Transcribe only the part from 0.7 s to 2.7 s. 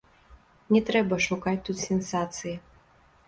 Не трэба шукаць тут сенсацыі.